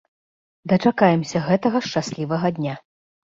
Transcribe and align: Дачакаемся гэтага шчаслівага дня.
Дачакаемся 0.71 1.37
гэтага 1.49 1.83
шчаслівага 1.89 2.47
дня. 2.57 2.75